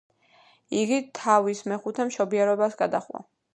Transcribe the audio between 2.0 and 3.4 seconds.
მშობიარობას გადაჰყვა.